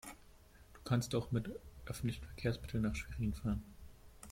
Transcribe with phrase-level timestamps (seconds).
[0.73, 1.47] Du kannst doch mit
[1.85, 3.61] öffentlichen Verkehrsmitteln nach Schwerin fahren